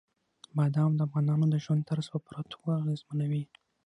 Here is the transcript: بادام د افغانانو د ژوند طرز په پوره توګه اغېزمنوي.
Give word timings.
بادام 0.57 0.91
د 0.95 1.01
افغانانو 1.07 1.45
د 1.49 1.55
ژوند 1.63 1.81
طرز 1.89 2.05
په 2.13 2.19
پوره 2.25 2.41
توګه 2.51 2.71
اغېزمنوي. 2.81 3.43